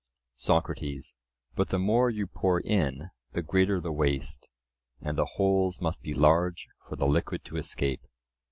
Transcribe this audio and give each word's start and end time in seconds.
SOCRATES: 0.37 1.13
But 1.55 1.69
the 1.69 1.77
more 1.77 2.09
you 2.09 2.25
pour 2.25 2.59
in, 2.59 3.11
the 3.33 3.43
greater 3.43 3.79
the 3.79 3.91
waste; 3.91 4.47
and 4.99 5.15
the 5.15 5.27
holes 5.37 5.79
must 5.79 6.01
be 6.01 6.15
large 6.15 6.67
for 6.89 6.95
the 6.95 7.05
liquid 7.05 7.43
to 7.45 7.57
escape. 7.57 8.01